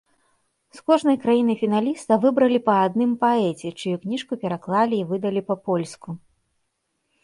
[0.77, 6.09] З кожнай краіны-фіналіста выбралі па адным паэце, чыю кніжку пераклалі і выдалі па-польску.